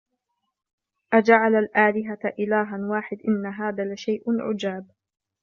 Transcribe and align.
أَجَعَلَ 1.13 1.55
الْآلِهَةَ 1.55 2.33
إِلَهًا 2.39 2.77
وَاحِدًا 2.79 3.21
إِنَّ 3.27 3.45
هَذَا 3.45 3.83
لَشَيْءٌ 3.93 4.23
عُجَابٌ 4.41 4.87